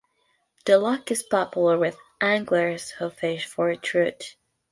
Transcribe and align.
The 0.65 0.79
loch 0.79 1.11
is 1.11 1.21
popular 1.21 1.77
with 1.77 1.95
anglers 2.21 2.89
who 2.89 3.11
fish 3.11 3.45
for 3.45 3.75
trout. 3.75 4.35